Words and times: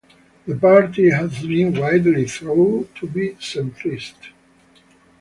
The 0.47 0.55
party 0.55 1.11
has 1.11 1.45
been 1.45 1.79
widely 1.79 2.25
thought 2.25 2.89
to 2.95 3.05
be 3.07 3.33
centrist. 3.33 4.29